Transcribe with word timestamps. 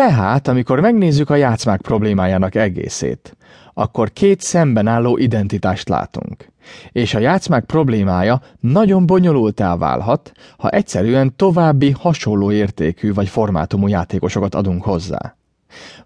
Tehát, 0.00 0.48
amikor 0.48 0.80
megnézzük 0.80 1.30
a 1.30 1.34
játszmák 1.34 1.80
problémájának 1.80 2.54
egészét, 2.54 3.36
akkor 3.74 4.12
két 4.12 4.40
szemben 4.40 4.86
álló 4.86 5.16
identitást 5.16 5.88
látunk. 5.88 6.52
És 6.92 7.14
a 7.14 7.18
játszmák 7.18 7.64
problémája 7.64 8.40
nagyon 8.60 9.06
bonyolultá 9.06 9.76
válhat, 9.76 10.32
ha 10.58 10.68
egyszerűen 10.68 11.36
további 11.36 11.90
hasonló 11.90 12.52
értékű 12.52 13.12
vagy 13.12 13.28
formátumú 13.28 13.86
játékosokat 13.88 14.54
adunk 14.54 14.82
hozzá. 14.82 15.36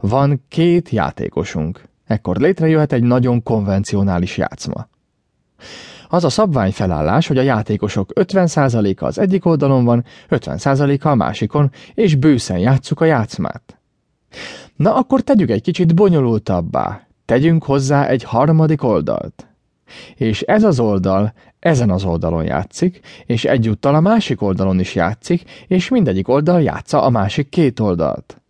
Van 0.01 0.45
két 0.49 0.91
játékosunk, 0.91 1.89
ekkor 2.07 2.37
létrejöhet 2.37 2.93
egy 2.93 3.03
nagyon 3.03 3.43
konvencionális 3.43 4.37
játszma. 4.37 4.89
Az 6.09 6.25
a 6.25 6.29
szabvány 6.29 6.73
felállás, 6.73 7.27
hogy 7.27 7.39
a 7.39 7.43
játékosok 7.43 8.11
50%-a 8.15 9.05
az 9.05 9.19
egyik 9.19 9.45
oldalon 9.45 9.85
van, 9.85 10.05
50%-a 10.31 11.09
a 11.09 11.15
másikon, 11.15 11.71
és 11.95 12.15
bőszen 12.15 12.59
játsszuk 12.59 13.01
a 13.01 13.05
játszmát. 13.05 13.79
Na 14.77 14.95
akkor 14.95 15.21
tegyük 15.21 15.51
egy 15.51 15.63
kicsit 15.63 15.95
bonyolultabbá, 15.95 17.07
tegyünk 17.25 17.65
hozzá 17.65 18.07
egy 18.07 18.23
harmadik 18.23 18.83
oldalt. 18.83 19.47
És 20.15 20.41
ez 20.41 20.65
az 20.65 20.81
oldal 20.81 21.33
ezen 21.59 21.91
az 21.91 22.05
oldalon 22.05 22.45
játszik, 22.45 23.01
és 23.27 23.45
egyúttal 23.45 23.95
a 23.95 24.01
másik 24.01 24.43
oldalon 24.43 24.81
is 24.81 24.95
játszik, 24.95 25.43
és 25.67 25.89
mindegyik 25.89 26.29
oldal 26.29 26.63
játsza 26.63 27.03
a 27.03 27.11
másik 27.11 27.49
két 27.49 27.81
oldalt. 27.81 28.41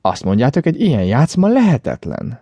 Azt 0.00 0.24
mondjátok, 0.24 0.66
egy 0.66 0.80
ilyen 0.80 1.04
játszma 1.04 1.48
lehetetlen. 1.48 2.40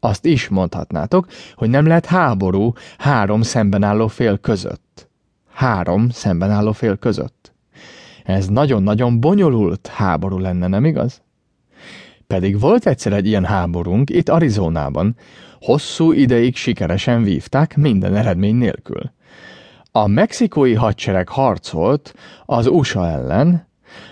Azt 0.00 0.24
is 0.24 0.48
mondhatnátok, 0.48 1.26
hogy 1.54 1.70
nem 1.70 1.86
lehet 1.86 2.06
háború 2.06 2.72
három 2.98 3.42
szemben 3.42 3.82
álló 3.82 4.06
fél 4.06 4.38
között. 4.38 5.08
Három 5.52 6.08
szemben 6.08 6.50
álló 6.50 6.72
fél 6.72 6.96
között. 6.96 7.52
Ez 8.24 8.46
nagyon-nagyon 8.46 9.20
bonyolult 9.20 9.86
háború 9.86 10.38
lenne, 10.38 10.66
nem 10.66 10.84
igaz? 10.84 11.22
Pedig 12.30 12.60
volt 12.60 12.86
egyszer 12.86 13.12
egy 13.12 13.26
ilyen 13.26 13.44
háborunk 13.44 14.10
itt 14.10 14.28
Arizonában. 14.28 15.16
Hosszú 15.60 16.12
ideig 16.12 16.56
sikeresen 16.56 17.22
vívták 17.22 17.76
minden 17.76 18.16
eredmény 18.16 18.54
nélkül. 18.54 19.12
A 19.92 20.06
mexikói 20.06 20.74
hadsereg 20.74 21.28
harcolt 21.28 22.14
az 22.46 22.66
USA 22.66 23.08
ellen, 23.08 23.68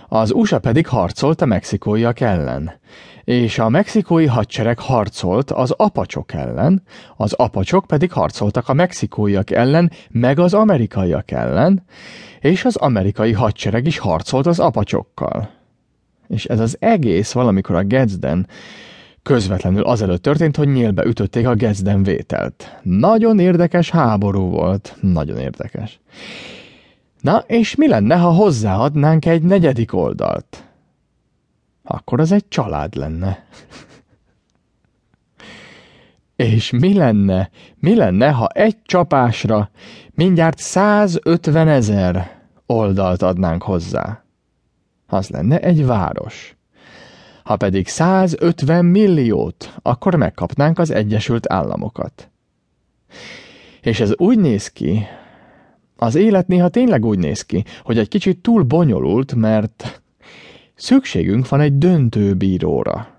az 0.09 0.33
USA 0.33 0.59
pedig 0.59 0.87
harcolt 0.87 1.41
a 1.41 1.47
mexikóiak 1.47 2.21
ellen, 2.21 2.73
és 3.25 3.59
a 3.59 3.69
mexikói 3.69 4.27
hadsereg 4.27 4.79
harcolt 4.79 5.51
az 5.51 5.71
apacsok 5.71 6.33
ellen, 6.33 6.83
az 7.17 7.33
apacsok 7.33 7.87
pedig 7.87 8.13
harcoltak 8.13 8.69
a 8.69 8.73
mexikóiak 8.73 9.51
ellen, 9.51 9.91
meg 10.11 10.39
az 10.39 10.55
amerikaiak 10.55 11.31
ellen, 11.31 11.85
és 12.41 12.65
az 12.65 12.77
amerikai 12.77 13.33
hadsereg 13.33 13.87
is 13.87 13.99
harcolt 13.99 14.47
az 14.47 14.59
apacsokkal. 14.59 15.58
És 16.29 16.45
ez 16.45 16.61
az 16.61 16.77
egész 16.81 17.33
valamikor 17.33 17.77
a 17.77 17.87
Gadsden 17.87 18.47
közvetlenül 19.23 19.83
azelőtt 19.83 20.23
történt, 20.23 20.57
hogy 20.57 20.69
nyílbe 20.69 21.05
ütötték 21.05 21.47
a 21.47 21.57
Gadsden 21.57 22.03
vételt. 22.03 22.79
Nagyon 22.83 23.39
érdekes 23.39 23.91
háború 23.91 24.49
volt, 24.49 24.97
nagyon 25.01 25.39
érdekes. 25.39 26.01
Na, 27.21 27.39
és 27.47 27.75
mi 27.75 27.89
lenne, 27.89 28.17
ha 28.17 28.31
hozzáadnánk 28.31 29.27
egy 29.27 29.43
negyedik 29.43 29.95
oldalt? 29.95 30.65
Akkor 31.83 32.21
az 32.21 32.33
egy 32.33 32.49
család 32.49 32.95
lenne. 32.95 33.45
És 36.37 36.71
mi 36.71 36.95
lenne, 36.95 37.51
mi 37.77 37.95
lenne, 37.95 38.31
ha 38.31 38.47
egy 38.47 38.77
csapásra 38.83 39.71
mindjárt 40.11 40.59
150 40.59 41.69
ezer 41.69 42.41
oldalt 42.67 43.23
adnánk 43.23 43.63
hozzá? 43.63 44.23
Az 45.11 45.29
lenne 45.29 45.59
egy 45.61 45.87
város. 45.87 46.57
Ha 47.45 47.57
pedig 47.57 47.89
150 47.89 48.85
milliót, 48.85 49.75
akkor 49.83 50.15
megkapnánk 50.15 50.79
az 50.79 50.91
Egyesült 50.91 51.53
Államokat. 51.53 52.31
És 53.81 54.01
ez 54.01 54.13
úgy 54.17 54.39
néz 54.39 54.69
ki, 54.69 55.07
az 55.97 56.15
élet 56.15 56.49
néha 56.49 56.69
tényleg 56.69 57.05
úgy 57.05 57.19
néz 57.19 57.43
ki, 57.43 57.65
hogy 57.83 57.99
egy 57.99 58.09
kicsit 58.09 58.39
túl 58.39 58.63
bonyolult, 58.63 59.35
mert 59.35 60.03
szükségünk 60.75 61.49
van 61.49 61.61
egy 61.61 61.79
döntőbíróra. 61.79 63.18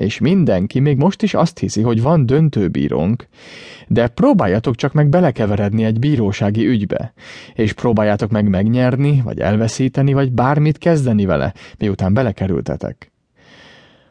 És 0.00 0.18
mindenki 0.18 0.80
még 0.80 0.96
most 0.96 1.22
is 1.22 1.34
azt 1.34 1.58
hiszi, 1.58 1.82
hogy 1.82 2.02
van 2.02 2.26
döntőbírónk, 2.26 3.26
de 3.88 4.08
próbáljatok 4.08 4.74
csak 4.74 4.92
meg 4.92 5.08
belekeveredni 5.08 5.84
egy 5.84 5.98
bírósági 5.98 6.66
ügybe, 6.66 7.12
és 7.54 7.72
próbáljátok 7.72 8.30
meg 8.30 8.48
megnyerni, 8.48 9.20
vagy 9.24 9.38
elveszíteni, 9.38 10.12
vagy 10.12 10.32
bármit 10.32 10.78
kezdeni 10.78 11.24
vele, 11.24 11.54
miután 11.78 12.14
belekerültetek. 12.14 13.12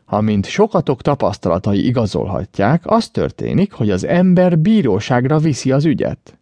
Amint 0.06 0.46
sokatok 0.46 1.02
tapasztalatai 1.02 1.86
igazolhatják, 1.86 2.82
az 2.86 3.10
történik, 3.10 3.72
hogy 3.72 3.90
az 3.90 4.06
ember 4.06 4.60
bíróságra 4.60 5.38
viszi 5.38 5.72
az 5.72 5.86
ügyet 5.86 6.39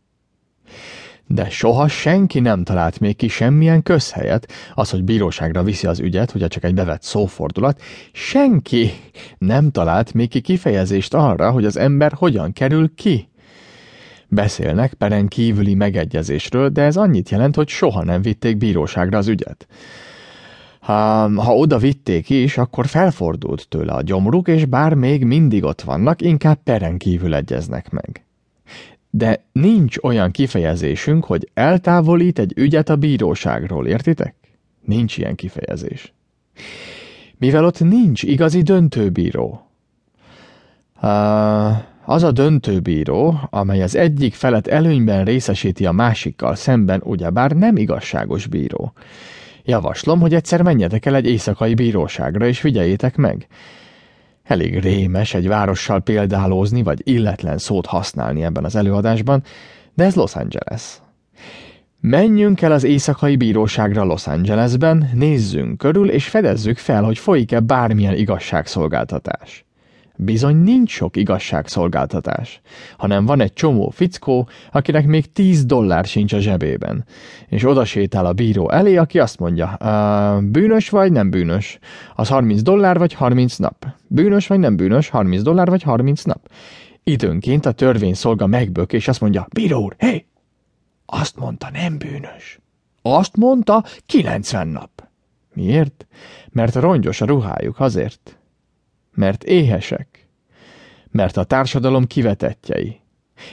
de 1.27 1.49
soha 1.49 1.87
senki 1.87 2.39
nem 2.39 2.63
talált 2.63 2.99
még 2.99 3.15
ki 3.15 3.27
semmilyen 3.27 3.83
közhelyet, 3.83 4.51
az, 4.73 4.89
hogy 4.89 5.03
bíróságra 5.03 5.63
viszi 5.63 5.87
az 5.87 5.99
ügyet, 5.99 6.35
ugye 6.35 6.47
csak 6.47 6.63
egy 6.63 6.73
bevett 6.73 7.01
szófordulat, 7.01 7.81
senki 8.11 8.91
nem 9.37 9.71
talált 9.71 10.13
még 10.13 10.29
ki 10.29 10.41
kifejezést 10.41 11.13
arra, 11.13 11.51
hogy 11.51 11.65
az 11.65 11.77
ember 11.77 12.11
hogyan 12.13 12.53
kerül 12.53 12.93
ki. 12.95 13.29
Beszélnek 14.27 14.93
peren 14.93 15.27
kívüli 15.27 15.73
megegyezésről, 15.73 16.69
de 16.69 16.81
ez 16.81 16.97
annyit 16.97 17.29
jelent, 17.29 17.55
hogy 17.55 17.67
soha 17.67 18.03
nem 18.03 18.21
vitték 18.21 18.57
bíróságra 18.57 19.17
az 19.17 19.27
ügyet. 19.27 19.67
Ha, 20.79 20.93
ha 21.41 21.55
oda 21.55 21.77
vitték 21.77 22.29
is, 22.29 22.57
akkor 22.57 22.87
felfordult 22.87 23.67
tőle 23.69 23.91
a 23.93 24.01
gyomruk, 24.01 24.47
és 24.47 24.65
bár 24.65 24.93
még 24.93 25.23
mindig 25.23 25.63
ott 25.63 25.81
vannak, 25.81 26.21
inkább 26.21 26.59
peren 26.63 26.97
kívül 26.97 27.35
egyeznek 27.35 27.89
meg 27.89 28.26
de 29.17 29.43
nincs 29.51 29.97
olyan 30.01 30.31
kifejezésünk, 30.31 31.25
hogy 31.25 31.49
eltávolít 31.53 32.39
egy 32.39 32.53
ügyet 32.55 32.89
a 32.89 32.95
bíróságról, 32.95 33.87
értitek? 33.87 34.35
Nincs 34.81 35.17
ilyen 35.17 35.35
kifejezés. 35.35 36.13
Mivel 37.37 37.65
ott 37.65 37.79
nincs 37.79 38.23
igazi 38.23 38.61
döntőbíró. 38.61 39.69
Az 42.05 42.23
a 42.23 42.31
döntőbíró, 42.31 43.39
amely 43.49 43.81
az 43.81 43.95
egyik 43.95 44.33
felet 44.33 44.67
előnyben 44.67 45.25
részesíti 45.25 45.85
a 45.85 45.91
másikkal 45.91 46.55
szemben, 46.55 47.01
ugyebár 47.03 47.51
nem 47.51 47.77
igazságos 47.77 48.47
bíró. 48.47 48.93
Javaslom, 49.63 50.19
hogy 50.19 50.33
egyszer 50.33 50.61
menjetek 50.61 51.05
el 51.05 51.15
egy 51.15 51.25
éjszakai 51.25 51.73
bíróságra, 51.73 52.47
és 52.47 52.59
figyeljétek 52.59 53.15
meg. 53.15 53.47
Elég 54.47 54.79
rémes 54.79 55.33
egy 55.33 55.47
várossal 55.47 55.99
példálózni, 56.01 56.83
vagy 56.83 57.01
illetlen 57.03 57.57
szót 57.57 57.85
használni 57.85 58.43
ebben 58.43 58.63
az 58.65 58.75
előadásban, 58.75 59.43
de 59.93 60.03
ez 60.03 60.15
Los 60.15 60.35
Angeles. 60.35 61.01
Menjünk 61.99 62.61
el 62.61 62.71
az 62.71 62.83
éjszakai 62.83 63.35
bíróságra 63.35 64.03
Los 64.03 64.27
Angelesben, 64.27 65.09
nézzünk 65.13 65.77
körül, 65.77 66.09
és 66.09 66.27
fedezzük 66.27 66.77
fel, 66.77 67.03
hogy 67.03 67.17
folyik-e 67.17 67.59
bármilyen 67.59 68.15
igazságszolgáltatás. 68.15 69.66
Bizony 70.19 70.55
nincs 70.55 70.91
sok 70.91 71.17
igazságszolgáltatás, 71.17 72.61
hanem 72.97 73.25
van 73.25 73.41
egy 73.41 73.53
csomó 73.53 73.89
fickó, 73.89 74.49
akinek 74.71 75.05
még 75.05 75.31
10 75.31 75.65
dollár 75.65 76.05
sincs 76.05 76.33
a 76.33 76.39
zsebében, 76.39 77.05
és 77.47 77.65
oda 77.65 77.85
sétál 77.85 78.25
a 78.25 78.33
bíró 78.33 78.69
elé, 78.69 78.95
aki 78.95 79.19
azt 79.19 79.39
mondja, 79.39 79.77
bűnös 80.41 80.89
vagy 80.89 81.11
nem 81.11 81.29
bűnös, 81.29 81.79
az 82.15 82.27
30 82.27 82.61
dollár 82.61 82.97
vagy 82.97 83.13
30 83.13 83.55
nap, 83.55 83.85
bűnös 84.07 84.47
vagy 84.47 84.59
nem 84.59 84.75
bűnös, 84.75 85.09
30 85.09 85.41
dollár 85.41 85.67
vagy 85.67 85.83
30 85.83 86.23
nap. 86.23 86.49
Időnként 87.03 87.65
a 87.65 87.71
törvény 87.71 88.13
szolga 88.13 88.47
megbök, 88.47 88.93
és 88.93 89.07
azt 89.07 89.21
mondja, 89.21 89.47
bíró 89.53 89.81
úr, 89.81 89.95
hé, 89.97 90.25
azt 91.05 91.35
mondta, 91.35 91.69
nem 91.71 91.97
bűnös. 91.97 92.59
Azt 93.01 93.37
mondta, 93.37 93.83
90 94.05 94.67
nap. 94.67 95.07
Miért? 95.53 96.07
Mert 96.49 96.75
rongyos 96.75 97.21
a 97.21 97.25
ruhájuk, 97.25 97.79
azért 97.79 98.36
mert 99.17 99.43
éhesek, 99.43 100.27
mert 101.11 101.37
a 101.37 101.43
társadalom 101.43 102.07
kivetettjei. 102.07 102.99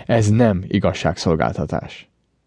Ez 0.06 0.28
nem 0.28 0.64
igazságszolgáltatás. 0.66 2.08